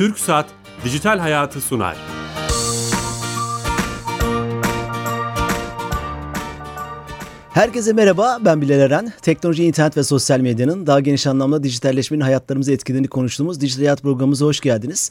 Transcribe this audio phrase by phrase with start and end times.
[0.00, 0.46] Türk Saat
[0.84, 1.96] Dijital Hayatı sunar.
[7.50, 9.12] Herkese merhaba, ben Bilal Eren.
[9.22, 14.46] Teknoloji, internet ve sosyal medyanın daha geniş anlamda dijitalleşmenin hayatlarımızı etkilediğini konuştuğumuz Dijital Hayat programımıza
[14.46, 15.10] hoş geldiniz.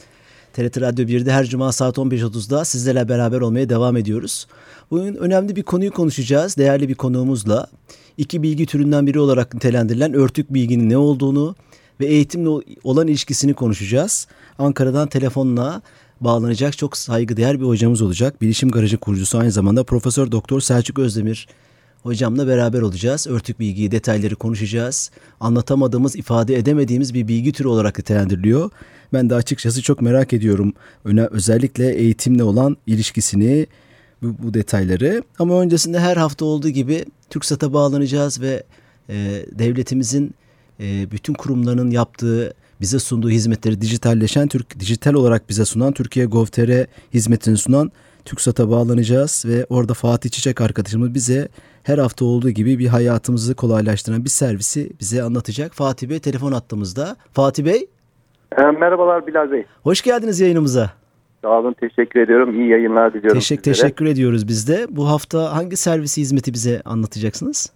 [0.52, 4.46] TRT Radyo 1'de her cuma saat 15.30'da sizlerle beraber olmaya devam ediyoruz.
[4.90, 6.56] Bugün önemli bir konuyu konuşacağız.
[6.56, 7.66] Değerli bir konuğumuzla
[8.18, 11.54] iki bilgi türünden biri olarak nitelendirilen örtük bilginin ne olduğunu
[12.00, 12.48] ve eğitimle
[12.84, 14.26] olan ilişkisini konuşacağız.
[14.58, 15.82] Ankara'dan telefonla
[16.20, 18.42] bağlanacak çok saygıdeğer bir hocamız olacak.
[18.42, 21.48] Bilişim Garajı kurucusu aynı zamanda Profesör Doktor Selçuk Özdemir
[22.02, 23.26] hocamla beraber olacağız.
[23.26, 25.10] Örtük bilgiyi, detayları konuşacağız.
[25.40, 28.70] Anlatamadığımız, ifade edemediğimiz bir bilgi türü olarak nitelendiriliyor.
[29.12, 30.72] Ben de açıkçası çok merak ediyorum.
[31.04, 33.66] Öne, özellikle eğitimle olan ilişkisini,
[34.22, 35.22] bu, bu detayları.
[35.38, 38.62] Ama öncesinde her hafta olduğu gibi TürkSat'a bağlanacağız ve
[39.08, 40.34] e, devletimizin
[40.80, 46.86] e, bütün kurumlarının yaptığı bize sunduğu hizmetleri dijitalleşen Türk dijital olarak bize sunan Türkiye Gov.tr
[47.14, 47.90] hizmetini sunan
[48.24, 51.48] TürkSat'a bağlanacağız ve orada Fatih Çiçek arkadaşımız bize
[51.82, 55.72] her hafta olduğu gibi bir hayatımızı kolaylaştıran bir servisi bize anlatacak.
[55.72, 57.16] Fatih Bey telefon attığımızda.
[57.32, 57.86] Fatih Bey.
[58.58, 59.64] E, merhabalar Bilal Bey.
[59.82, 60.90] Hoş geldiniz yayınımıza.
[61.42, 62.60] Sağ olun teşekkür ediyorum.
[62.60, 64.86] İyi yayınlar diliyorum Teşekkür, teşekkür ediyoruz biz de.
[64.90, 67.72] Bu hafta hangi servisi hizmeti bize anlatacaksınız?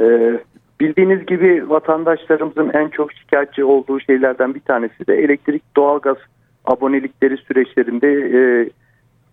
[0.00, 0.40] Ee,
[0.80, 6.16] bildiğiniz gibi vatandaşlarımızın en çok şikayetçi olduğu şeylerden bir tanesi de elektrik doğalgaz
[6.64, 8.70] abonelikleri süreçlerinde e,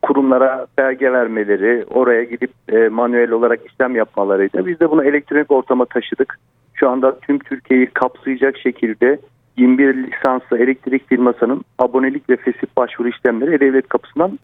[0.02, 4.66] kurumlara belge vermeleri, oraya gidip e, manuel olarak işlem yapmalarıydı.
[4.66, 6.40] Biz de bunu elektronik ortama taşıdık.
[6.74, 9.20] Şu anda tüm Türkiye'yi kapsayacak şekilde
[9.58, 14.40] 21 lisanslı elektrik firmasının abonelik ve fesip başvuru işlemleri devlet kapısından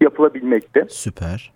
[0.00, 0.86] yapılabilmekte.
[0.88, 1.55] Süper.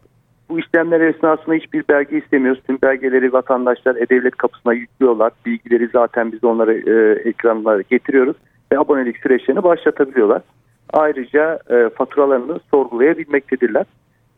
[0.51, 2.62] Bu işlemler esnasında hiçbir belge istemiyoruz.
[2.67, 5.33] Tüm belgeleri vatandaşlar E-Devlet kapısına yüklüyorlar.
[5.47, 8.37] Bilgileri zaten biz onları e, ekranlara getiriyoruz
[8.73, 10.43] ve abonelik süreçlerini başlatabiliyorlar.
[10.93, 13.87] Ayrıca e, faturalarını sorgulayabilmektedirler.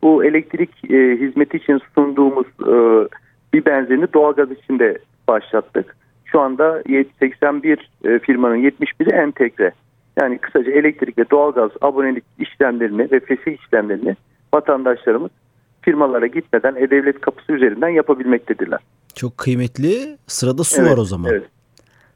[0.02, 3.08] Bu elektrik e, hizmeti için sunduğumuz e,
[3.54, 5.96] bir benzerini doğalgaz için de başlattık.
[6.24, 6.82] Şu anda
[7.18, 9.72] 81 e, firmanın 71'i entegre.
[10.20, 14.16] Yani kısaca elektrik ve doğalgaz abonelik işlemlerini ve fesih işlemlerini
[14.54, 15.30] vatandaşlarımız
[15.82, 18.80] firmalara gitmeden E-Devlet kapısı üzerinden yapabilmektedirler.
[19.14, 20.18] Çok kıymetli.
[20.26, 21.30] Sırada su evet, var o zaman.
[21.30, 21.44] Evet.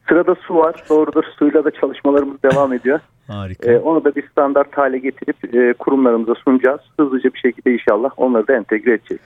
[0.09, 0.85] Sırada su var.
[0.89, 1.25] Doğrudur.
[1.39, 3.01] Suyla da çalışmalarımız devam ediyor.
[3.27, 3.73] Harika.
[3.73, 6.81] Ee, onu da bir standart hale getirip e, kurumlarımıza sunacağız.
[7.01, 9.21] Hızlıca bir şekilde inşallah onları da entegre edeceğiz.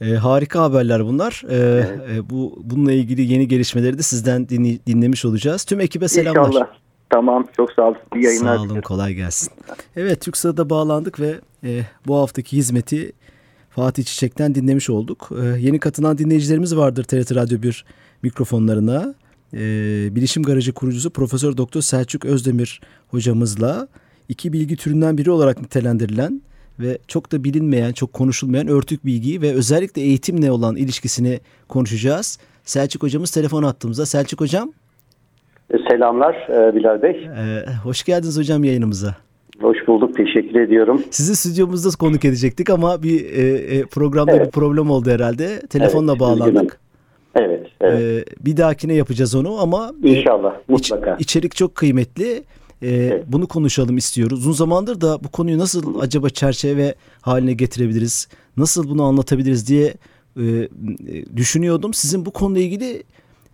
[0.00, 1.42] E, harika haberler bunlar.
[1.48, 1.88] E, evet.
[2.14, 5.64] e, bu bununla ilgili yeni gelişmeleri de sizden dinle, dinlemiş olacağız.
[5.64, 6.48] Tüm ekibe selamlar.
[6.48, 6.66] İnşallah.
[7.10, 7.96] Tamam çok sağ olun.
[8.14, 8.56] İyi yayınlar.
[8.56, 9.52] Sağ olun kolay gelsin.
[9.96, 11.34] Evet TürkSat'a bağlandık ve
[11.64, 13.12] e, bu haftaki hizmeti
[13.74, 15.30] Fatih Çiçek'ten dinlemiş olduk.
[15.42, 17.84] E, yeni katılan dinleyicilerimiz vardır TRT Radyo 1
[18.22, 19.14] mikrofonlarına.
[19.54, 19.58] E,
[20.14, 23.88] Bilişim Garajı kurucusu Profesör Doktor Selçuk Özdemir hocamızla
[24.28, 26.42] iki bilgi türünden biri olarak nitelendirilen
[26.80, 32.38] ve çok da bilinmeyen, çok konuşulmayan örtük bilgiyi ve özellikle eğitimle olan ilişkisini konuşacağız.
[32.64, 34.06] Selçuk hocamız telefon attığımızda.
[34.06, 34.72] Selçuk hocam.
[35.90, 37.10] Selamlar e, Bilal Bey.
[37.10, 39.16] Ee, hoş geldiniz hocam yayınımıza.
[39.60, 40.16] Hoş bulduk.
[40.16, 41.02] Teşekkür ediyorum.
[41.10, 43.42] Sizi stüdyomuzda konuk edecektik ama bir e,
[43.76, 44.46] e, programda evet.
[44.46, 45.60] bir problem oldu herhalde.
[45.70, 46.80] Telefonla evet, bağlandık.
[47.34, 48.00] Evet, evet.
[48.00, 51.14] Ee, bir dahakine yapacağız onu ama İnşallah, e, mutlaka.
[51.14, 52.42] Iç, içerik çok kıymetli.
[52.82, 53.24] Ee, evet.
[53.28, 54.38] Bunu konuşalım istiyoruz.
[54.38, 58.28] Uzun zamandır da bu konuyu nasıl acaba çerçeve haline getirebiliriz?
[58.56, 59.94] Nasıl bunu anlatabiliriz diye
[60.36, 60.44] e,
[61.36, 61.94] düşünüyordum.
[61.94, 63.02] Sizin bu konuyla ilgili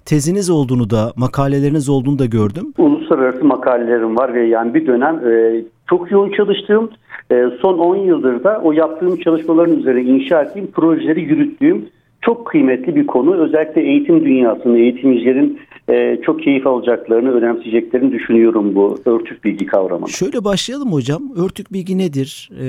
[0.05, 2.75] teziniz olduğunu da, makaleleriniz olduğunu da gördüm.
[2.79, 6.91] Uluslararası makalelerim var ve yani bir dönem e, çok yoğun çalıştığım,
[7.33, 11.89] e, son 10 yıldır da o yaptığım çalışmaların üzerine inşa ettiğim projeleri yürüttüğüm
[12.21, 13.35] çok kıymetli bir konu.
[13.35, 20.09] Özellikle eğitim dünyasında eğitimcilerin e, çok keyif alacaklarını, önemseyeceklerini düşünüyorum bu örtük bilgi kavramı.
[20.09, 21.23] Şöyle başlayalım hocam.
[21.37, 22.51] Örtük bilgi nedir?
[22.61, 22.65] E,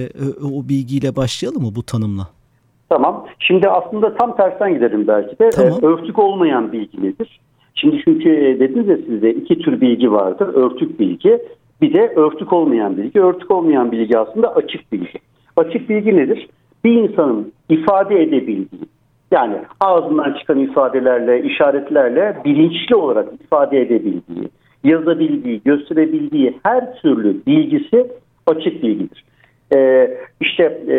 [0.46, 2.28] o bilgiyle başlayalım mı bu tanımla?
[2.90, 3.26] Tamam.
[3.40, 5.50] Şimdi aslında tam tersten gidelim belki de.
[5.50, 5.80] Tamam.
[5.84, 7.40] E, örtük olmayan bilgi nedir?
[7.76, 10.48] Şimdi çünkü dediniz ya sizde iki tür bilgi vardır.
[10.48, 11.40] Örtük bilgi
[11.82, 13.22] bir de örtük olmayan bilgi.
[13.22, 15.20] Örtük olmayan bilgi aslında açık bilgi.
[15.58, 16.48] Açık bilgi nedir?
[16.84, 18.82] Bir insanın ifade edebildiği,
[19.32, 24.50] yani ağzından çıkan ifadelerle, işaretlerle bilinçli olarak ifade edebildiği,
[24.84, 28.08] yazabildiği, gösterebildiği her türlü bilgisi
[28.48, 29.24] açık bilgidir.
[29.74, 30.96] Ee, işte e,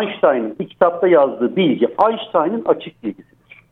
[0.00, 3.62] Einstein'ın bir kitapta yazdığı bilgi Einstein'ın açık bilgisidir.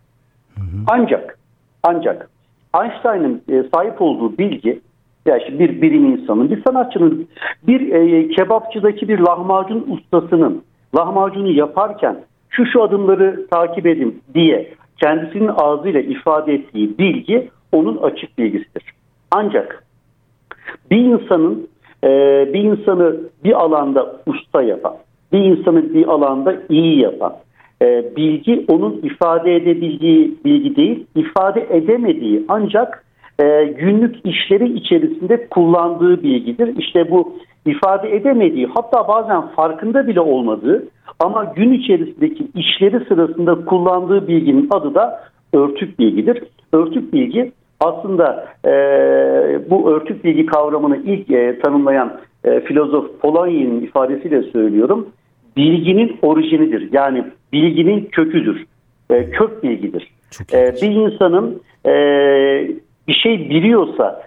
[0.54, 0.84] Hı hı.
[0.88, 1.38] Ancak
[1.82, 2.30] ancak
[2.82, 4.80] Einstein'ın e, sahip olduğu bilgi
[5.26, 7.28] ya işte bir bilim insanının, bir sanatçının,
[7.66, 10.62] bir e, kebapçıdaki bir lahmacun ustasının
[10.96, 12.16] lahmacunu yaparken
[12.50, 18.82] şu şu adımları takip edin diye kendisinin ağzıyla ifade ettiği bilgi onun açık bilgisidir.
[19.30, 19.84] Ancak
[20.90, 21.68] bir insanın
[22.04, 22.08] e,
[22.52, 24.96] bir insanı bir alanda usta yapan,
[25.32, 27.36] bir insanı bir alanda iyi yapan,
[27.82, 33.03] e, bilgi onun ifade edebildiği bilgi değil, ifade edemediği ancak
[33.42, 36.76] e, günlük işleri içerisinde kullandığı bilgidir.
[36.78, 37.32] İşte bu
[37.66, 40.88] ifade edemediği hatta bazen farkında bile olmadığı
[41.18, 45.20] ama gün içerisindeki işleri sırasında kullandığı bilginin adı da
[45.52, 46.42] örtük bilgidir.
[46.72, 48.70] Örtük bilgi aslında e,
[49.70, 55.08] bu örtük bilgi kavramını ilk e, tanımlayan e, filozof Polanyi'nin ifadesiyle söylüyorum.
[55.56, 56.88] Bilginin orijinidir.
[56.92, 58.64] Yani bilginin köküdür.
[59.10, 60.10] E, kök bilgidir.
[60.52, 61.94] E, bir insanın e,
[63.08, 64.22] bir şey biliyorsa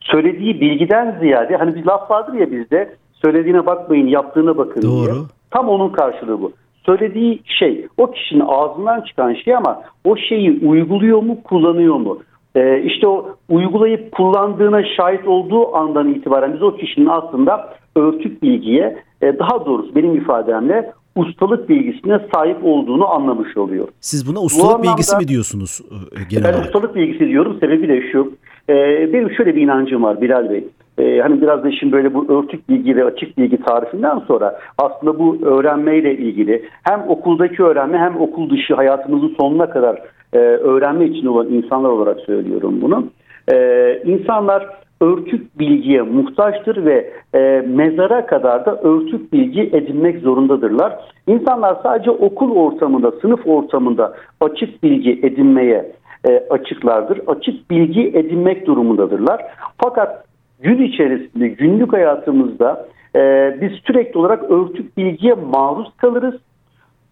[0.00, 5.04] söylediği bilgiden ziyade hani bir laf vardır ya bizde söylediğine bakmayın yaptığına bakın Doğru.
[5.04, 5.24] diye.
[5.50, 6.52] Tam onun karşılığı bu.
[6.86, 12.18] Söylediği şey o kişinin ağzından çıkan şey ama o şeyi uyguluyor mu kullanıyor mu?
[12.54, 18.96] Ee, işte o uygulayıp kullandığına şahit olduğu andan itibaren biz o kişinin aslında örtük bilgiye
[19.22, 23.88] e, daha doğrusu benim ifademle ustalık bilgisine sahip olduğunu anlamış oluyor.
[24.00, 26.66] Siz buna ustalık Bu bilgisi mi diyorsunuz e, genel ben olarak?
[26.66, 27.56] ustalık bilgisi diyorum.
[27.60, 28.32] Sebebi de şu.
[28.68, 28.74] E,
[29.12, 30.64] benim şöyle bir inancım var Bilal Bey.
[30.98, 35.18] E, hani biraz da işin böyle bu örtük bilgi ve açık bilgi tarifinden sonra aslında
[35.18, 40.02] bu öğrenmeyle ilgili hem okuldaki öğrenme hem okul dışı hayatımızın sonuna kadar
[40.32, 43.06] e, öğrenme için olan insanlar olarak söylüyorum bunu.
[43.52, 43.56] E,
[44.04, 44.66] insanlar
[45.00, 50.98] örtük bilgiye muhtaçtır ve e, mezara kadar da örtük bilgi edinmek zorundadırlar.
[51.26, 55.92] İnsanlar sadece okul ortamında, sınıf ortamında açık bilgi edinmeye
[56.28, 57.20] e, açıklardır.
[57.26, 59.44] Açık bilgi edinmek durumundadırlar.
[59.84, 60.24] Fakat
[60.60, 62.86] gün içerisinde, günlük hayatımızda
[63.16, 63.20] e,
[63.60, 66.34] biz sürekli olarak örtük bilgiye maruz kalırız.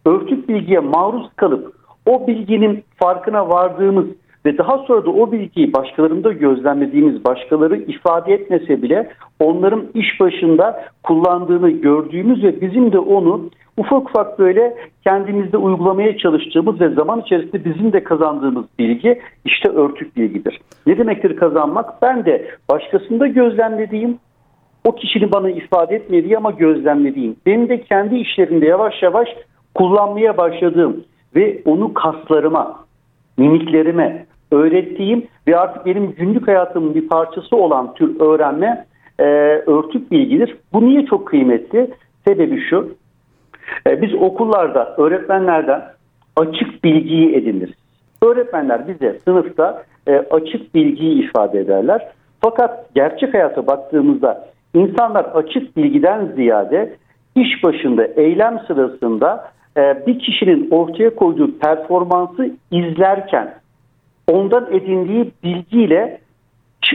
[0.06, 1.72] Örtük bilgiye maruz kalıp
[2.06, 4.06] o bilginin farkına vardığımız
[4.48, 9.10] ve daha sonra da o bilgiyi başkalarında gözlemlediğimiz başkaları ifade etmese bile
[9.40, 14.74] onların iş başında kullandığını gördüğümüz ve bizim de onu ufak ufak böyle
[15.04, 20.60] kendimizde uygulamaya çalıştığımız ve zaman içerisinde bizim de kazandığımız bilgi işte örtük bilgidir.
[20.86, 22.02] Ne demektir kazanmak?
[22.02, 24.18] Ben de başkasında gözlemlediğim
[24.84, 29.28] o kişinin bana ifade etmediği ama gözlemlediğim, benim de kendi işlerinde yavaş yavaş
[29.74, 31.04] kullanmaya başladığım
[31.34, 32.84] ve onu kaslarıma,
[33.36, 38.86] mimiklerime öğrettiğim ve artık benim günlük hayatımın bir parçası olan tür öğrenme
[39.18, 39.24] e,
[39.66, 40.56] örtük bilgidir.
[40.72, 41.90] Bu niye çok kıymetli?
[42.26, 42.94] Sebebi şu,
[43.86, 45.82] e, biz okullarda öğretmenlerden
[46.36, 47.74] açık bilgiyi ediniriz.
[48.22, 52.08] Öğretmenler bize sınıfta e, açık bilgiyi ifade ederler.
[52.40, 56.96] Fakat gerçek hayata baktığımızda insanlar açık bilgiden ziyade
[57.34, 63.54] iş başında, eylem sırasında e, bir kişinin ortaya koyduğu performansı izlerken
[64.28, 66.20] ondan edindiği bilgiyle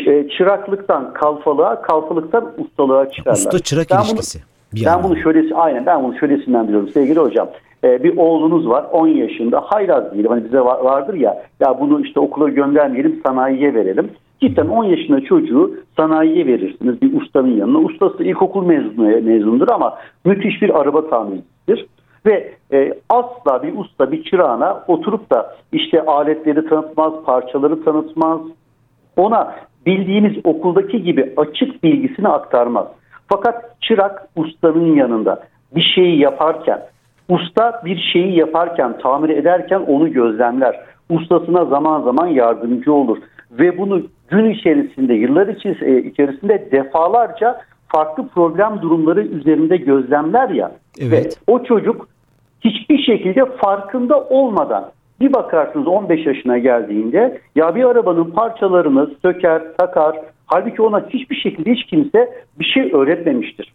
[0.08, 3.38] e, çıraklıktan kalfalığa, kalfalıktan ustalığa çıkarlar.
[3.38, 4.40] Usta çırak ben ilişkisi.
[4.40, 7.50] Bunu, ben bunu şöylesi, aynen ben bunu şöylesinden biliyorum sevgili hocam.
[7.84, 12.20] Ee, bir oğlunuz var 10 yaşında hayraz diyelim hani bize vardır ya ya bunu işte
[12.20, 14.10] okula göndermeyelim sanayiye verelim.
[14.42, 17.78] Cidden 10 yaşında çocuğu sanayiye verirsiniz bir ustanın yanına.
[17.78, 21.86] Ustası ilkokul mezunu, mezundur ama müthiş bir araba tamircisidir.
[22.26, 28.42] Ve e, asla bir usta bir çırağına oturup da işte aletleri tanıtmaz, parçaları tanıtmaz.
[29.18, 29.56] Ona
[29.86, 32.88] bildiğimiz okuldaki gibi açık bilgisini aktarmaz.
[33.28, 35.44] Fakat çırak ustanın yanında
[35.76, 36.82] bir şeyi yaparken,
[37.30, 40.80] usta bir şeyi yaparken, tamir ederken onu gözlemler.
[41.10, 43.18] Ustasına zaman zaman yardımcı olur.
[43.52, 50.72] Ve bunu gün içerisinde, yıllar e, içerisinde defalarca farklı problem durumları üzerinde gözlemler ya.
[51.00, 51.38] Evet.
[51.48, 52.08] Ve o çocuk
[52.64, 60.16] hiçbir şekilde farkında olmadan bir bakarsınız 15 yaşına geldiğinde ya bir arabanın parçalarını söker, takar.
[60.46, 63.74] Halbuki ona hiçbir şekilde hiç kimse bir şey öğretmemiştir.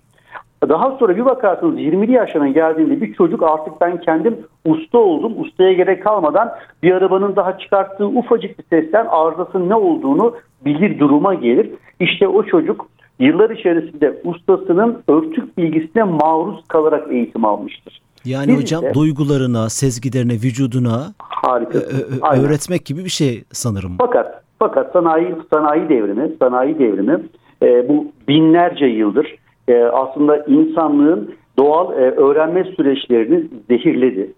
[0.68, 5.32] Daha sonra bir bakarsınız 20'li yaşına geldiğinde bir çocuk artık ben kendim usta oldum.
[5.40, 6.50] Ustaya gerek kalmadan
[6.82, 11.70] bir arabanın daha çıkarttığı ufacık bir sesten arızasının ne olduğunu bilir duruma gelir.
[12.00, 12.86] İşte o çocuk
[13.18, 18.00] yıllar içerisinde ustasının örtük bilgisine maruz kalarak eğitim almıştır.
[18.24, 23.92] Yani Biz hocam de, duygularına, sezgilerine, vücuduna harika, e, öğretmek gibi bir şey sanırım.
[23.98, 27.20] Fakat fakat sanayi sanayi devrimi, sanayi devrimi
[27.62, 29.36] e, bu binlerce yıldır
[29.68, 34.32] e, aslında insanlığın doğal e, öğrenme süreçlerini zehirledi.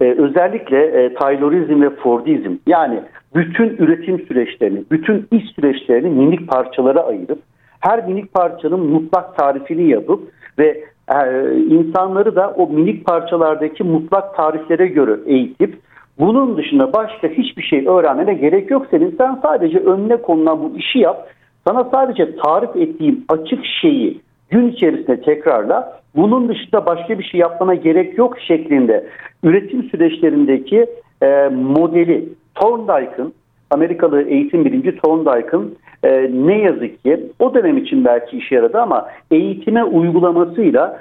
[0.00, 3.02] E, özellikle e, Taylorizm ve Fordizm yani
[3.34, 7.38] bütün üretim süreçlerini, bütün iş süreçlerini minik parçalara ayırıp
[7.80, 11.16] her minik parçanın mutlak tarifini yapıp ve e,
[11.56, 15.78] insanları da o minik parçalardaki mutlak tariflere göre eğitip
[16.18, 19.14] bunun dışında başka hiçbir şey öğrenmene gerek yok senin.
[19.18, 21.28] Sen sadece önüne konulan bu işi yap.
[21.66, 24.20] Sana sadece tarif ettiğim açık şeyi
[24.50, 26.00] gün içerisinde tekrarla.
[26.16, 29.06] Bunun dışında başka bir şey yapmana gerek yok şeklinde
[29.42, 30.86] üretim süreçlerindeki
[31.22, 33.34] e, modeli Thorndike'ın
[33.70, 39.08] Amerikalı eğitim bilimci Thorndike'ın e, ne yazık ki o dönem için belki işe yaradı ama
[39.30, 41.00] eğitime uygulamasıyla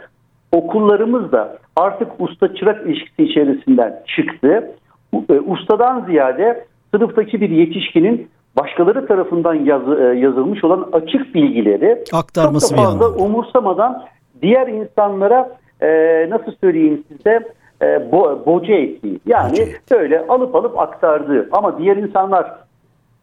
[0.51, 4.72] okullarımız da artık usta çırak ilişkisi içerisinden çıktı.
[5.29, 12.69] E, ustadan ziyade sınıftaki bir yetişkinin başkaları tarafından yaz, e, yazılmış olan açık bilgileri aktarması
[12.69, 14.03] çok da fazla umursamadan
[14.41, 15.89] diğer insanlara e,
[16.29, 17.39] nasıl söyleyeyim size
[17.81, 19.19] e, bo, boca ettiği.
[19.25, 20.00] Yani boca.
[20.00, 22.51] böyle alıp alıp aktardığı ama diğer insanlar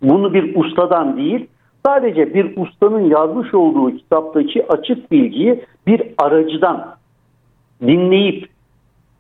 [0.02, 1.46] bunu bir ustadan değil
[1.86, 6.94] sadece bir ustanın yazmış olduğu kitaptaki açık bilgiyi bir aracıdan
[7.82, 8.48] dinleyip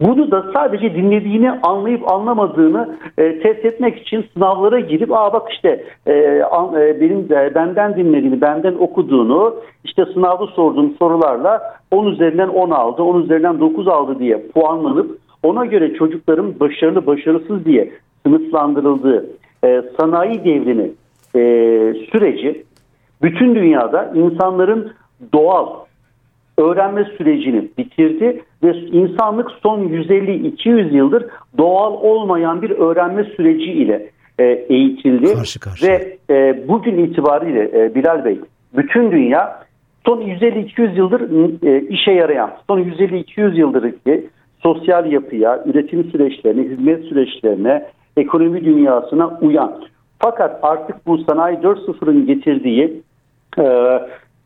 [0.00, 5.84] bunu da sadece dinlediğini anlayıp anlamadığını e, test etmek için sınavlara girip aa bak işte
[6.06, 12.48] e, an, e, benim e, benden dinlediğini, benden okuduğunu işte sınavda sorduğum sorularla 10 üzerinden
[12.48, 17.92] 10 aldı, 10 üzerinden 9 aldı diye puanlanıp ona göre çocukların başarılı başarısız diye
[18.26, 19.26] sınıflandırıldığı
[19.64, 20.90] e, sanayi devrimi
[21.34, 21.40] e,
[22.12, 22.64] süreci
[23.22, 24.92] bütün dünyada insanların
[25.32, 25.66] doğal
[26.58, 31.26] öğrenme sürecini bitirdi ve insanlık son 150-200 yıldır
[31.58, 35.34] doğal olmayan bir öğrenme süreci ile e, eğitildi.
[35.34, 38.40] Karşı Ve e, bugün itibariyle e, Bilal Bey
[38.76, 39.62] bütün dünya
[40.06, 41.20] son 150-200 yıldır
[41.66, 44.26] e, işe yarayan, son 150-200 yıldır ki
[44.62, 49.82] sosyal yapıya, üretim süreçlerine, hizmet süreçlerine, ekonomi dünyasına uyan.
[50.20, 53.02] Fakat artık bu sanayi 4.0'ın getirdiği
[53.58, 53.64] e,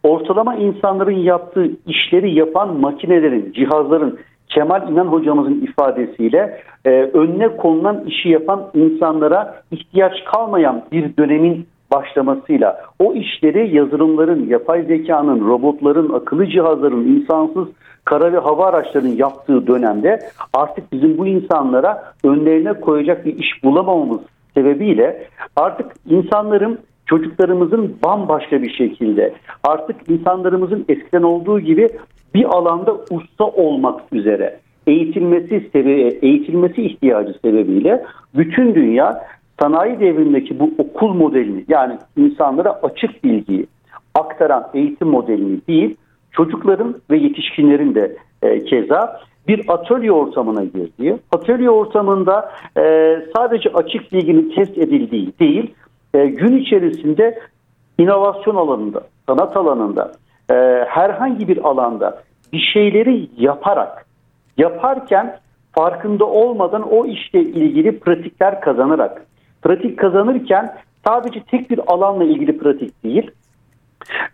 [0.03, 8.29] ortalama insanların yaptığı işleri yapan makinelerin, cihazların Kemal İnan hocamızın ifadesiyle e, önüne konulan işi
[8.29, 17.17] yapan insanlara ihtiyaç kalmayan bir dönemin başlamasıyla o işleri yazılımların, yapay zekanın, robotların, akıllı cihazların,
[17.17, 17.69] insansız
[18.05, 20.21] kara ve hava araçlarının yaptığı dönemde
[20.53, 24.21] artık bizim bu insanlara önlerine koyacak bir iş bulamamamız
[24.55, 31.89] sebebiyle artık insanların çocuklarımızın bambaşka bir şekilde artık insanlarımızın eskiden olduğu gibi
[32.35, 39.25] bir alanda usta olmak üzere eğitilmesi sebebi, eğitilmesi ihtiyacı sebebiyle bütün dünya
[39.61, 43.67] sanayi devrindeki bu okul modelini yani insanlara açık bilgiyi
[44.15, 45.97] aktaran eğitim modelini değil
[46.33, 54.13] çocukların ve yetişkinlerin de e, keza bir atölye ortamına girdiği, atölye ortamında e, sadece açık
[54.13, 55.75] bilginin test edildiği değil,
[56.15, 57.39] e, gün içerisinde
[57.99, 60.13] inovasyon alanında, sanat alanında,
[60.51, 60.55] e,
[60.89, 62.23] herhangi bir alanda
[62.53, 64.07] bir şeyleri yaparak,
[64.57, 65.39] yaparken
[65.73, 69.27] farkında olmadan o işle ilgili pratikler kazanarak,
[69.63, 70.75] pratik kazanırken
[71.07, 73.31] sadece tek bir alanla ilgili pratik değil,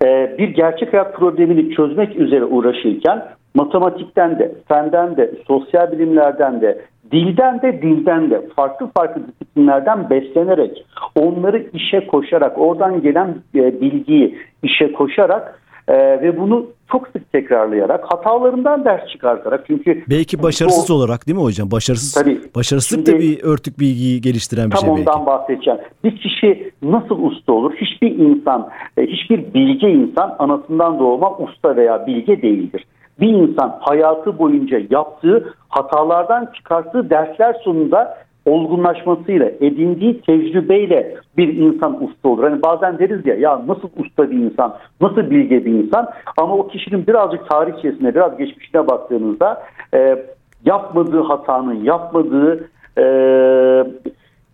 [0.04, 6.80] e, bir gerçek hayat problemini çözmek üzere uğraşırken matematikten de, fenden de, sosyal bilimlerden de,
[7.12, 14.38] dilden de dilden de farklı farklı disiplinlerden beslenerek onları işe koşarak oradan gelen e, bilgiyi
[14.62, 20.94] işe koşarak e, ve bunu çok sık tekrarlayarak hatalarından ders çıkartarak çünkü belki başarısız o,
[20.94, 21.70] olarak değil mi hocam?
[21.70, 25.10] Başarısız tabii, başarısızlık da bir örtük bilgiyi geliştiren bir tam şey belki.
[25.10, 25.80] ondan bahsedeceğim.
[26.04, 27.74] Bir kişi nasıl usta olur?
[27.74, 32.84] Hiçbir insan e, hiçbir bilge insan anasından doğma usta veya bilge değildir
[33.20, 42.28] bir insan hayatı boyunca yaptığı hatalardan çıkarttığı dersler sonunda olgunlaşmasıyla, edindiği tecrübeyle bir insan usta
[42.28, 42.42] olur.
[42.42, 46.68] Hani bazen deriz ya ya nasıl usta bir insan, nasıl bilge bir insan ama o
[46.68, 49.62] kişinin birazcık tarihçesine, biraz geçmişine baktığınızda
[49.94, 50.24] e,
[50.64, 53.04] yapmadığı hatanın, yapmadığı e,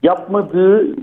[0.02, 0.96] yapmadığı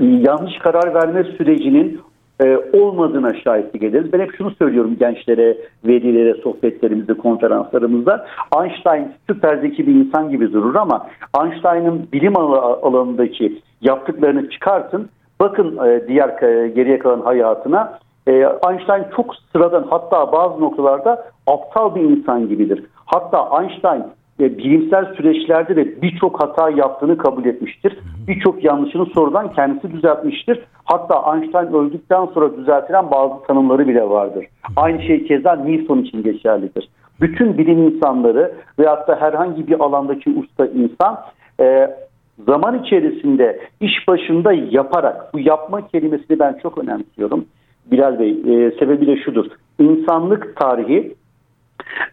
[0.00, 2.00] yanlış karar verme sürecinin
[2.44, 4.12] e, olmadığına şahitlik ederiz.
[4.12, 8.26] Ben hep şunu söylüyorum gençlere, velilere, sohbetlerimizde, konferanslarımızda.
[8.62, 11.06] Einstein süper zeki bir insan gibi durur ama
[11.42, 15.08] Einstein'ın bilim alanındaki yaptıklarını çıkartın.
[15.40, 17.98] Bakın e, diğer e, geriye kalan hayatına.
[18.26, 18.32] E,
[18.70, 22.84] Einstein çok sıradan hatta bazı noktalarda aptal bir insan gibidir.
[23.06, 24.04] Hatta Einstein
[24.40, 27.98] e, bilimsel süreçlerde de birçok hata yaptığını kabul etmiştir.
[28.28, 30.60] Birçok yanlışını sonradan kendisi düzeltmiştir.
[30.84, 34.46] Hatta Einstein öldükten sonra düzeltilen bazı tanımları bile vardır.
[34.76, 36.88] Aynı şey keza Newton için geçerlidir.
[37.20, 41.18] Bütün bilim insanları veyahut da herhangi bir alandaki usta insan
[41.60, 41.90] e,
[42.46, 47.44] zaman içerisinde iş başında yaparak, bu yapma kelimesini ben çok önemsiyorum.
[47.90, 49.46] Bilal Bey, e, sebebi de şudur.
[49.78, 51.14] İnsanlık tarihi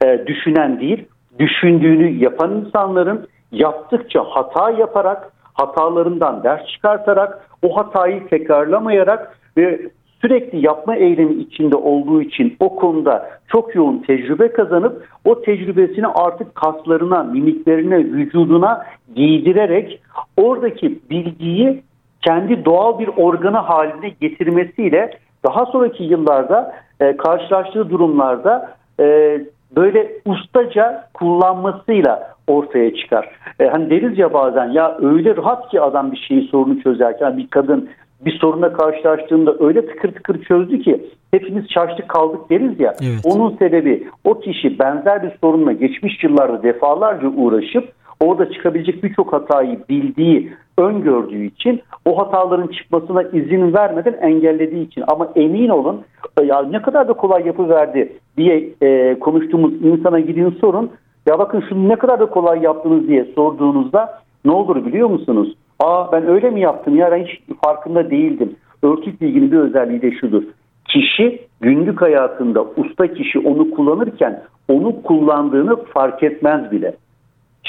[0.06, 1.06] e, düşünen değil,
[1.40, 9.90] düşündüğünü yapan insanların yaptıkça hata yaparak, hatalarından ders çıkartarak, o hatayı tekrarlamayarak ve
[10.22, 16.56] sürekli yapma eylemi içinde olduğu için o konuda çok yoğun tecrübe kazanıp o tecrübesini artık
[16.56, 18.86] kaslarına, mimiklerine, vücuduna
[19.16, 20.02] giydirerek
[20.38, 21.84] oradaki bilgiyi
[22.22, 25.12] kendi doğal bir organı haline getirmesiyle
[25.46, 29.40] daha sonraki yıllarda e, karşılaştığı durumlarda e,
[29.76, 33.30] böyle ustaca kullanmasıyla ortaya çıkar.
[33.60, 37.48] E, hani deriz ya bazen ya öyle rahat ki adam bir şeyi sorunu çözerken bir
[37.48, 37.90] kadın
[38.26, 42.94] bir soruna karşılaştığında öyle tıkır tıkır çözdü ki hepimiz şaştık kaldık deriz ya.
[43.02, 43.22] Evet.
[43.24, 49.80] Onun sebebi o kişi benzer bir sorunla geçmiş yıllarda defalarca uğraşıp orada çıkabilecek birçok hatayı
[49.90, 56.02] bildiği, öngördüğü için o hataların çıkmasına izin vermeden engellediği için ama emin olun
[56.44, 60.92] ya ne kadar da kolay yapıverdi diye e, konuştuğumuz insana gidin sorun
[61.28, 65.56] ya bakın şunu ne kadar da kolay yaptınız diye sorduğunuzda ne olur biliyor musunuz?
[65.80, 68.56] Aa ben öyle mi yaptım ya ben hiç farkında değildim.
[68.84, 70.44] Örtük bilginin bir özelliği de şudur.
[70.86, 76.96] Kişi günlük hayatında usta kişi onu kullanırken onu kullandığını fark etmez bile.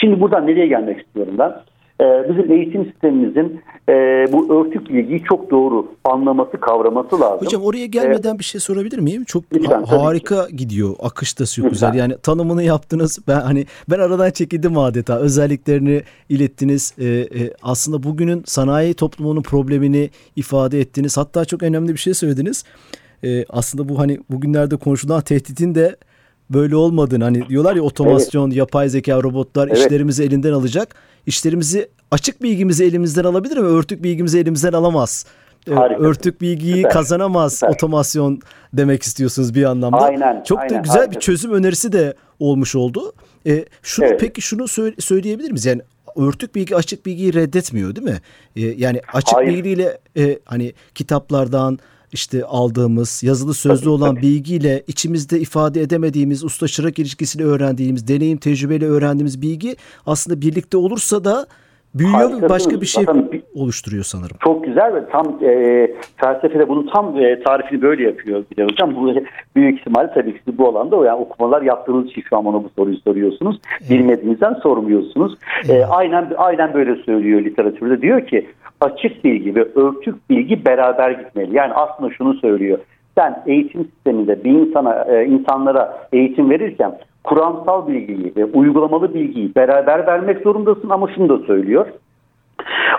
[0.05, 1.53] Şimdi buradan nereye gelmek istiyorum ben?
[2.01, 3.93] Ee, bizim eğitim sistemimizin e,
[4.33, 7.47] bu örtük bilgiyi çok doğru anlaması, kavraması lazım.
[7.47, 9.25] Hocam oraya gelmeden ee, bir şey sorabilir miyim?
[9.25, 10.57] Çok lütfen, ha, harika ki.
[10.57, 10.95] gidiyor.
[11.03, 11.95] Akış da çok güzel.
[11.95, 13.19] Yani tanımını yaptınız.
[13.29, 15.19] Ben hani ben aradan çekildim adeta.
[15.19, 16.95] Özelliklerini ilettiniz.
[16.99, 17.27] Ee, e,
[17.63, 21.17] aslında bugünün sanayi toplumunun problemini ifade ettiniz.
[21.17, 22.65] Hatta çok önemli bir şey söylediniz.
[23.25, 25.97] Ee, aslında bu hani bugünlerde konuşulan tehditin de
[26.51, 28.57] böyle olmadığını hani diyorlar ya otomasyon, evet.
[28.57, 29.79] yapay zeka, robotlar evet.
[29.79, 30.95] işlerimizi elinden alacak.
[31.27, 35.27] İşlerimizi açık bilgimizi elimizden alabilir ama örtük bilgimizi elimizden alamaz.
[35.71, 36.03] Ee, Harika.
[36.03, 36.93] Örtük bilgiyi Süper.
[36.93, 37.69] kazanamaz Süper.
[37.69, 38.41] otomasyon
[38.73, 39.97] demek istiyorsunuz bir anlamda.
[39.97, 40.43] Aynen.
[40.43, 41.15] Çok aynen, da güzel harika.
[41.15, 43.13] bir çözüm önerisi de olmuş oldu.
[43.47, 44.21] Ee, şunu evet.
[44.21, 45.67] peki şunu söyleyebilir miyiz?
[45.67, 45.83] Yani
[46.17, 48.21] örtük bilgi açık bilgiyi reddetmiyor değil mi?
[48.57, 49.49] Ee, yani açık Hayır.
[49.49, 51.79] bilgiyle e, hani kitaplardan
[52.15, 58.87] işte aldığımız yazılı sözlü olan bilgiyle içimizde ifade edemediğimiz usta çırak ilişkisini öğrendiğimiz deneyim tecrübeyle
[58.87, 61.47] öğrendiğimiz bilgi aslında birlikte olursa da
[61.95, 64.37] büyüyor ve başka bir şey Zaten, oluşturuyor sanırım.
[64.45, 68.97] Çok güzel ve tam e, felsefede bunun tam e, tarifini böyle yapıyor de hocam.
[68.97, 69.15] Bu
[69.57, 72.71] büyük ihtimal tabii ki bu alanda o yani okumalar yaptığınız için şu an ona bu
[72.77, 73.61] soruyu soruyorsunuz.
[73.81, 73.91] Evet.
[73.91, 75.35] Bilmediğinizden sormuyorsunuz.
[75.35, 75.83] E, evet.
[75.83, 78.03] E, aynen aynen böyle söylüyor literatürde.
[78.03, 78.47] Diyor ki
[78.81, 81.57] açık bilgi ve örtük bilgi beraber gitmeli.
[81.57, 82.79] Yani aslında şunu söylüyor.
[83.19, 90.07] Sen eğitim sisteminde bir insana e, insanlara eğitim verirken kuramsal bilgiyi ve uygulamalı bilgiyi beraber
[90.07, 91.87] vermek zorundasın ama şunu da söylüyor.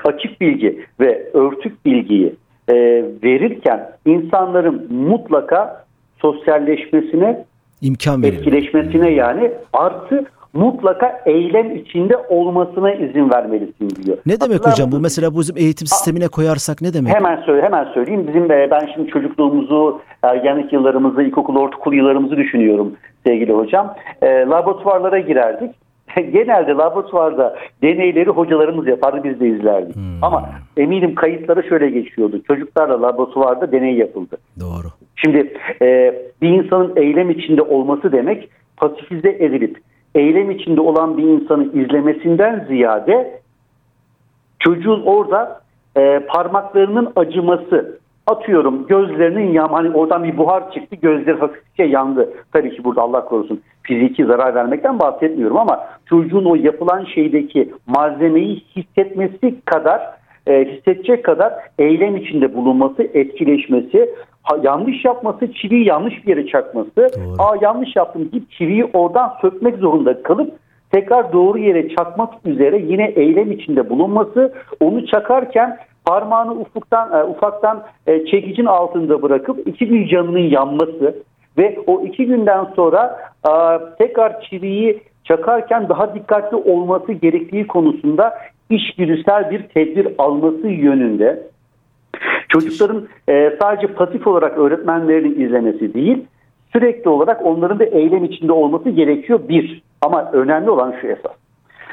[0.05, 2.35] Açık bilgi ve örtük bilgiyi
[2.69, 2.75] e,
[3.23, 5.85] verirken insanların mutlaka
[6.21, 7.45] sosyalleşmesine
[7.81, 8.37] imkan verir.
[8.37, 14.17] Etkileşmesine yani artı mutlaka eylem içinde olmasına izin vermelisin diyor.
[14.25, 17.15] Ne demek Hatırlar hocam bu mesela bu bizim eğitim sistemine koyarsak ne demek?
[17.15, 18.27] Hemen söyle hemen söyleyeyim.
[18.27, 23.95] Bizim e, ben şimdi çocukluğumuzu, ergenlik yıllarımızı, ilkokul, ortaokul yıllarımızı düşünüyorum sevgili hocam.
[24.21, 25.75] E, laboratuvarlara girerdik.
[26.15, 29.95] Genelde laboratuvarda deneyleri hocalarımız yapardı biz de izlerdik.
[29.95, 30.03] Hmm.
[30.23, 32.41] Ama eminim kayıtlara şöyle geçiyordu.
[32.47, 34.37] Çocuklarla laboratuvarda deney yapıldı.
[34.59, 34.87] Doğru.
[35.15, 39.77] Şimdi e, bir insanın eylem içinde olması demek pasifize edilip
[40.15, 43.39] eylem içinde olan bir insanı izlemesinden ziyade
[44.59, 45.61] çocuğun orada
[45.97, 52.33] e, parmaklarının acıması atıyorum gözlerinin yam hani oradan bir buhar çıktı gözleri hafifçe yandı.
[52.53, 58.63] Tabii ki burada Allah korusun fiziki zarar vermekten bahsetmiyorum ama çocuğun o yapılan şeydeki malzemeyi
[58.75, 60.01] hissetmesi kadar
[60.47, 64.09] e, hissedecek kadar eylem içinde bulunması, etkileşmesi,
[64.45, 67.35] ha, yanlış yapması, çiviyi yanlış bir yere çakması, doğru.
[67.39, 70.53] aa yanlış yaptım deyip çiviyi oradan sökmek zorunda kalıp
[70.91, 77.83] tekrar doğru yere çakmak üzere yine eylem içinde bulunması, onu çakarken parmağını ufuktan e, ufaktan
[78.07, 81.15] e, çekicin altında bırakıp iki gün canının yanması
[81.57, 83.51] ve o iki günden sonra e,
[83.97, 88.33] tekrar çiviyi çakarken daha dikkatli olması gerektiği konusunda
[88.69, 91.43] işgüdüsel bir tedbir alması yönünde
[92.59, 96.25] çocukların e, sadece pasif olarak öğretmenlerini izlemesi değil
[96.73, 101.31] sürekli olarak onların da eylem içinde olması gerekiyor bir ama önemli olan şu esas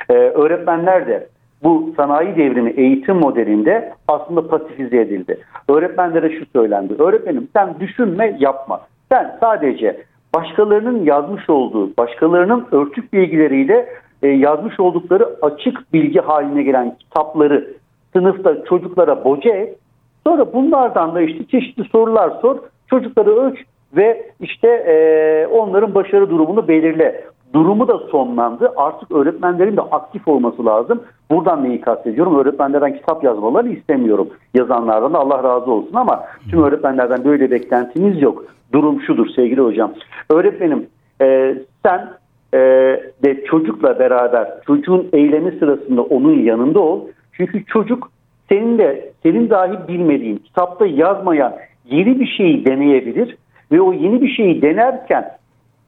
[0.08, 1.28] e, öğretmenler de
[1.62, 5.38] bu sanayi devrimi eğitim modelinde aslında pasifize edildi.
[5.68, 6.94] Öğretmenlere şu söylendi.
[6.98, 8.80] Öğretmenim sen düşünme yapma.
[9.12, 10.02] Sen sadece
[10.34, 13.86] başkalarının yazmış olduğu, başkalarının örtük bilgileriyle
[14.22, 17.68] e, yazmış oldukları açık bilgi haline gelen kitapları
[18.12, 19.78] sınıfta çocuklara boca et.
[20.26, 22.58] Sonra bunlardan da işte çeşitli sorular sor,
[22.90, 23.58] çocukları ölç
[23.96, 27.24] ve işte e, onların başarı durumunu belirle.
[27.54, 28.72] durumu da sonlandı.
[28.76, 31.02] Artık öğretmenlerin de aktif olması lazım.
[31.30, 32.38] Buradan neyi kastediyorum?
[32.38, 34.28] Öğretmenlerden kitap yazmalarını istemiyorum.
[34.54, 38.44] Yazanlardan da Allah razı olsun ama tüm öğretmenlerden böyle beklentimiz yok.
[38.72, 39.92] Durum şudur sevgili hocam.
[40.30, 40.86] Öğretmenim
[41.22, 42.08] e, sen
[42.54, 42.58] e,
[43.24, 47.00] de çocukla beraber çocuğun eylemi sırasında onun yanında ol.
[47.32, 48.10] Çünkü çocuk
[48.52, 53.36] senin de senin dahi bilmediğin kitapta yazmayan yeni bir şeyi deneyebilir
[53.72, 55.24] ve o yeni bir şeyi denerken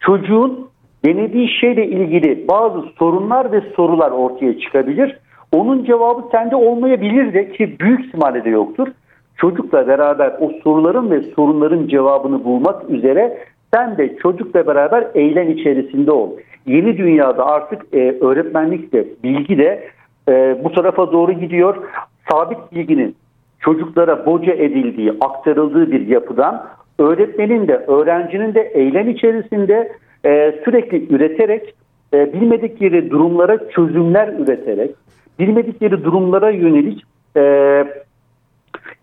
[0.00, 0.68] çocuğun
[1.05, 5.18] denediği şeyle ilgili bazı sorunlar ve sorular ortaya çıkabilir.
[5.53, 8.88] Onun cevabı sende olmayabilir de ki büyük ihtimalle de yoktur.
[9.37, 13.38] Çocukla beraber o soruların ve sorunların cevabını bulmak üzere
[13.74, 16.31] sen de çocukla beraber eylem içerisinde ol.
[16.66, 19.88] Yeni dünyada artık e, öğretmenlik de bilgi de
[20.28, 21.76] e, bu tarafa doğru gidiyor.
[22.30, 23.16] Sabit bilginin
[23.60, 26.66] çocuklara boca edildiği, aktarıldığı bir yapıdan
[26.98, 29.92] öğretmenin de öğrencinin de eylem içerisinde
[30.24, 31.74] e, sürekli üreterek
[32.14, 34.90] e, bilmedikleri durumlara çözümler üreterek
[35.38, 37.02] bilmedikleri durumlara yönelik
[37.37, 37.84] e,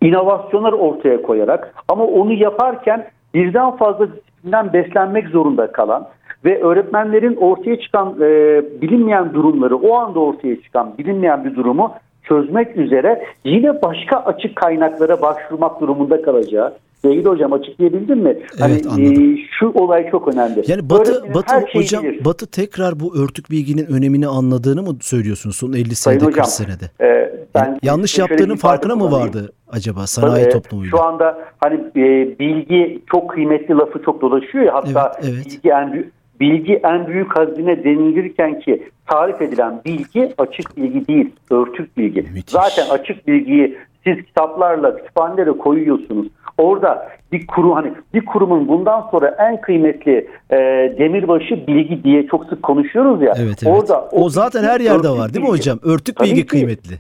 [0.02, 6.08] inovasyonlar ortaya koyarak ama onu yaparken birden fazla disiplinden beslenmek zorunda kalan
[6.46, 12.78] ve öğretmenlerin ortaya çıkan e, bilinmeyen durumları o anda ortaya çıkan bilinmeyen bir durumu çözmek
[12.78, 18.38] üzere yine başka açık kaynaklara başvurmak durumunda kalacağı Sevgili hocam açıklayabildim mi?
[18.68, 20.64] Evet, hani e, şu olay çok önemli.
[20.68, 22.26] Yani Batı Batı hocam bilir.
[22.26, 26.86] Batı tekrar bu örtük bilginin önemini anladığını mı söylüyorsunuz son 50 senede hocam, 40 senede?
[27.02, 30.92] E, ben yani yanlış yaptığının farkına mı vardı acaba sanayi Tabii, toplumuyla?
[30.92, 35.46] Şu anda hani e, bilgi çok kıymetli lafı çok dolaşıyor ya hatta evet, evet.
[35.46, 35.94] bilgi en
[36.42, 42.22] bilgi en büyük hazine denilirken ki tarif edilen bilgi açık bilgi değil, örtük bilgi.
[42.22, 42.54] Müthiş.
[42.54, 46.28] Zaten açık bilgiyi siz kitaplarla kütüphanelere koyuyorsunuz.
[46.58, 50.58] Orada bir kurum hani bir kurumun bundan sonra en kıymetli e,
[51.00, 53.34] demirbaşı bilgi diye çok sık konuşuyoruz ya.
[53.38, 53.78] Evet, evet.
[53.78, 55.80] Orada o, o zaten her yerde var değil mi hocam?
[55.84, 56.48] Örtük Tabii bilgi ki.
[56.48, 56.96] kıymetli.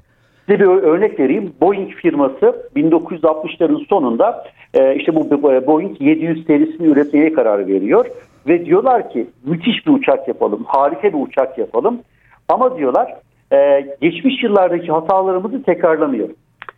[0.45, 1.53] Size bir örnek vereyim.
[1.61, 8.05] Boeing firması 1960'ların sonunda e, işte bu Boeing 700 serisini üretmeye karar veriyor
[8.47, 11.99] ve diyorlar ki müthiş bir uçak yapalım, harika bir uçak yapalım.
[12.49, 13.15] Ama diyorlar
[13.53, 16.29] e, geçmiş yıllardaki hatalarımızı tekrarlamıyor.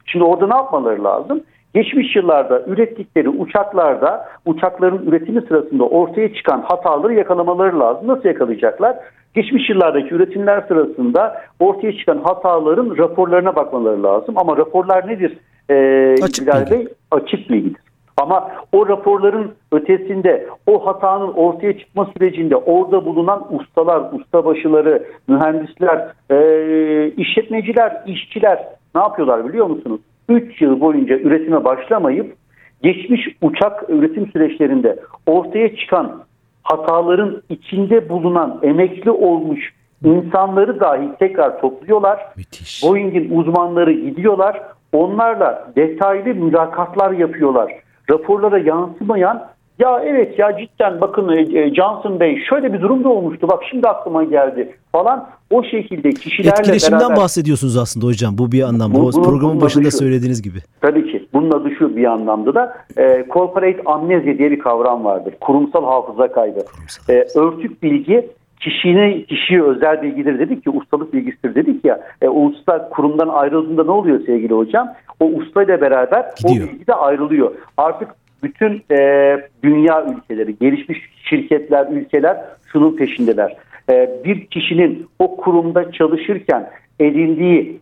[0.05, 1.43] Şimdi orada ne yapmaları lazım?
[1.73, 8.07] Geçmiş yıllarda ürettikleri uçaklarda uçakların üretimi sırasında ortaya çıkan hataları yakalamaları lazım.
[8.07, 8.97] Nasıl yakalayacaklar?
[9.33, 14.37] Geçmiş yıllardaki üretimler sırasında ortaya çıkan hataların raporlarına bakmaları lazım.
[14.37, 15.37] Ama raporlar nedir?
[15.69, 16.71] Ee, açık bilgi.
[16.71, 17.81] Bey, açık bilgidir.
[18.17, 27.11] Ama o raporların ötesinde o hatanın ortaya çıkma sürecinde orada bulunan ustalar, ustabaşıları, mühendisler, e,
[27.17, 30.01] işletmeciler, işçiler ne yapıyorlar biliyor musunuz?
[30.29, 32.35] 3 yıl boyunca üretime başlamayıp
[32.83, 36.23] geçmiş uçak üretim süreçlerinde ortaya çıkan
[36.63, 39.73] hataların içinde bulunan emekli olmuş
[40.03, 42.19] insanları dahi tekrar topluyorlar.
[42.37, 42.83] Müthiş.
[42.83, 44.61] Boeing'in uzmanları gidiyorlar.
[44.93, 47.82] Onlarla detaylı mülakatlar yapıyorlar.
[48.09, 53.09] Raporlara yansımayan ya evet ya cidden bakın e, e, Johnson Bey şöyle bir durum da
[53.09, 53.47] olmuştu.
[53.47, 55.29] Bak şimdi aklıma geldi falan.
[55.51, 57.17] O şekilde kişilerle Etkileşimden beraber...
[57.17, 58.37] bahsediyorsunuz aslında hocam.
[58.37, 58.99] Bu bir anlamda.
[58.99, 60.57] Bu, bu, programın başında şu, söylediğiniz gibi.
[60.81, 61.27] Tabii ki.
[61.33, 65.33] Bunun adı şu bir anlamda da e, corporate amnezi diye bir kavram vardır.
[65.41, 66.59] Kurumsal hafıza kaybı.
[66.65, 68.29] Kurumsal e, örtük bilgi
[68.63, 71.99] kişine kişiye özel bilgidir dedik ki ustalık bilgisidir dedik ya.
[72.21, 74.93] E, o usta kurumdan ayrıldığında ne oluyor sevgili hocam?
[75.19, 76.67] O usta ile beraber Gidiyor.
[76.67, 77.51] o bilgi de ayrılıyor.
[77.77, 78.09] Artık
[78.43, 82.37] bütün e, dünya ülkeleri, gelişmiş şirketler, ülkeler
[82.71, 83.55] şunun peşindeler.
[83.89, 87.79] E, bir kişinin o kurumda çalışırken edindiği,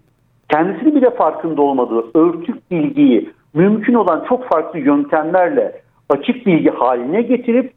[0.50, 7.74] kendisini bile farkında olmadığı örtük bilgiyi mümkün olan çok farklı yöntemlerle açık bilgi haline getirip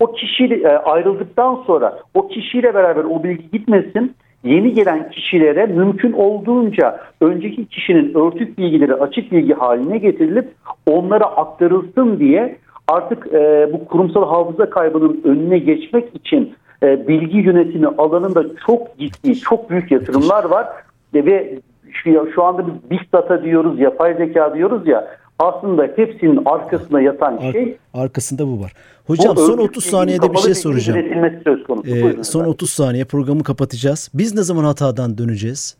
[0.00, 6.12] o kişi e, ayrıldıktan sonra o kişiyle beraber o bilgi gitmesin yeni gelen kişilere mümkün
[6.12, 10.48] olduğunca önceki kişinin örtük bilgileri açık bilgi haline getirilip
[10.86, 12.56] onlara aktarılsın diye
[12.88, 19.40] artık e, bu kurumsal hafıza kaybının önüne geçmek için e, bilgi yönetimi alanında çok ciddi,
[19.40, 20.66] çok büyük yatırımlar var.
[21.14, 21.58] Ve
[21.92, 27.36] şu, şu anda bir big data diyoruz, yapay zeka diyoruz ya aslında hepsinin arkasında yatan
[27.36, 28.72] Ar- şey arkasında bu var.
[29.06, 31.00] Hocam bu son 30 saniyede bir şey soracağım.
[31.44, 31.96] Söz konusu.
[31.96, 34.10] Ee, son 30 saniye programı kapatacağız.
[34.14, 35.76] Biz ne zaman hatadan döneceğiz?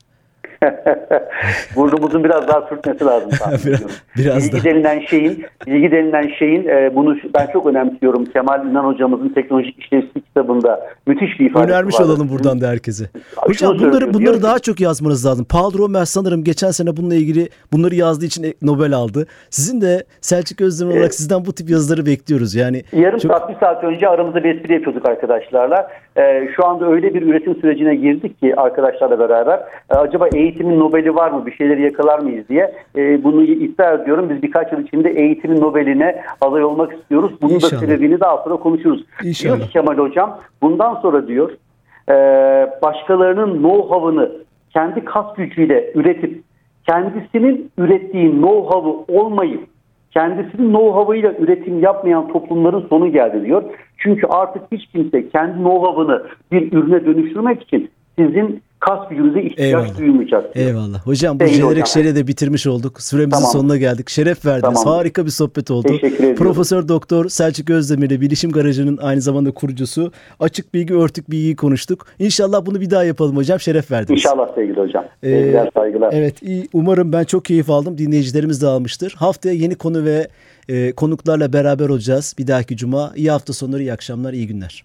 [1.77, 3.31] Burnumuzun biraz daha sürtmesi lazım.
[3.67, 3.81] biraz,
[4.17, 4.65] biraz bilgi da.
[4.65, 8.25] denilen şeyin, bilgi denilen şeyin e, bunu ben çok önemsiyorum.
[8.25, 12.05] Kemal İnan hocamızın teknolojik işlevsizlik kitabında müthiş bir ifade Önermiş var.
[12.05, 13.05] olalım buradan da herkese.
[13.37, 15.47] Hocam bunları bunları daha çok yazmanız lazım.
[15.51, 19.27] Paul Romer sanırım geçen sene bununla ilgili bunları yazdığı için Nobel aldı.
[19.51, 22.55] Sizin de Selçuk Özdemir olarak sizden bu tip yazıları bekliyoruz.
[22.55, 23.33] Yani yarım çok...
[23.33, 25.91] saat bir saat önce aramızda bir espri yapıyorduk arkadaşlarla.
[26.19, 29.59] E, şu anda öyle bir üretim sürecine girdik ki arkadaşlarla beraber
[29.91, 34.31] e, acaba eğitimin Nobel'i var mı bir şeyleri yakalar mıyız diye e, bunu iddia ediyorum.
[34.31, 37.33] Biz birkaç yıl içinde eğitimin Nobel'ine aday olmak istiyoruz.
[37.43, 37.73] Bunun İnşallah.
[37.73, 39.05] da sebebini daha sonra konuşuruz.
[39.25, 39.57] İnşallah.
[39.57, 41.51] Diyor ki Kemal Hocam bundan sonra diyor
[42.09, 42.15] e,
[42.83, 44.33] başkalarının know-how'ını
[44.71, 46.43] kendi kas gücüyle üretip
[46.87, 49.68] kendisinin ürettiği know-how'ı olmayıp
[50.19, 53.63] kendisinin know-how'ıyla üretim yapmayan toplumların sonu geldi diyor.
[53.99, 59.99] Çünkü artık hiç kimse kendi know-how'ını bir ürüne dönüştürmek için sizin kas gücünüze ihtiyaç Eyvallah.
[59.99, 60.57] duymayacak.
[60.57, 61.07] Eyvallah.
[61.07, 63.03] Hocam bu jenerik şeyle de bitirmiş olduk.
[63.03, 63.51] Süremizin tamam.
[63.53, 64.11] sonuna geldik.
[64.11, 64.83] Şeref verdiniz.
[64.85, 64.99] Tamam.
[64.99, 65.89] Harika bir sohbet oldu.
[66.37, 70.13] Profesör Doktor Selçuk Özdemir ile Bilişim Garajı'nın aynı zamanda kurucusu.
[70.41, 72.07] Açık bilgi, örtük bilgiyi konuştuk.
[72.19, 73.61] İnşallah bunu bir daha yapalım hocam.
[73.61, 74.21] Şeref verdiniz.
[74.21, 75.05] İnşallah sevgili hocam.
[75.23, 76.13] Ee, Sevgiler, saygılar.
[76.13, 76.43] Evet.
[76.43, 76.69] Iyi.
[76.73, 77.99] Umarım ben çok keyif aldım.
[77.99, 79.15] Dinleyicilerimiz de almıştır.
[79.19, 80.29] Haftaya yeni konu ve
[80.69, 82.35] e, konuklarla beraber olacağız.
[82.39, 83.13] Bir dahaki cuma.
[83.17, 84.85] İyi hafta sonları, iyi akşamlar, iyi günler.